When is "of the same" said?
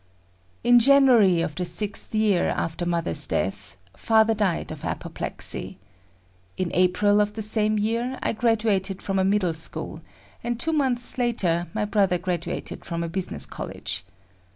7.21-7.77